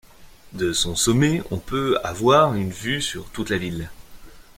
De 0.53 0.73
son 0.73 0.95
sommet, 0.95 1.43
on 1.51 1.59
peut 1.59 1.99
avoir 2.03 2.55
une 2.55 2.71
vue 2.71 3.03
sur 3.03 3.29
toute 3.29 3.51
la 3.51 3.59
ville. 3.59 3.91